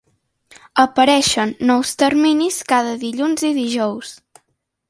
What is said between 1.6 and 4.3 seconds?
nous terminis cada dilluns i dijous.